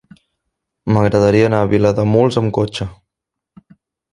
[0.95, 2.89] M'agradaria anar a Vilademuls amb cotxe.